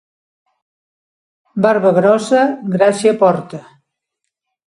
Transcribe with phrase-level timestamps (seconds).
[1.65, 2.41] Barba grossa
[2.77, 3.63] gràcia porta.